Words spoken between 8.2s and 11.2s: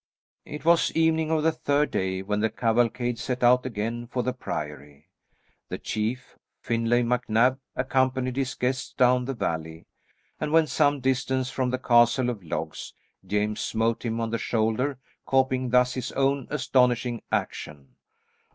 his guests down the valley, and when some